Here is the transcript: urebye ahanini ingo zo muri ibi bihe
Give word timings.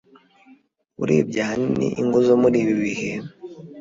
urebye 1.03 1.39
ahanini 1.45 1.87
ingo 2.01 2.17
zo 2.27 2.35
muri 2.41 2.57
ibi 2.63 2.75
bihe 2.83 3.11